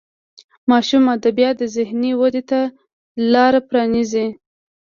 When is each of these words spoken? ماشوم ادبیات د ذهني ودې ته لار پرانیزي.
ماشوم 0.69 1.03
ادبیات 1.17 1.55
د 1.59 1.63
ذهني 1.77 2.11
ودې 2.19 2.41
ته 2.49 2.59
لار 3.33 3.53
پرانیزي. 3.67 4.27